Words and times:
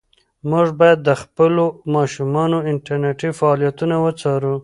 موږ 0.49 0.67
باید 0.79 0.99
د 1.03 1.09
خپلو 1.21 1.63
ماشومانو 1.95 2.57
انټرنيټي 2.71 3.29
فعالیتونه 3.39 3.95
وڅارو. 4.05 4.53